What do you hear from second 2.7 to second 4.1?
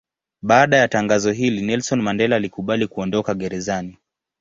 kuondoka gerezani.